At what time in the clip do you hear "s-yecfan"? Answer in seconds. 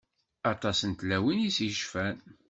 1.55-2.17